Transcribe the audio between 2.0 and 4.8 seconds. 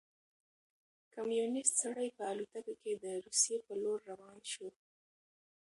په الوتکه کې د روسيې په لور روان شو.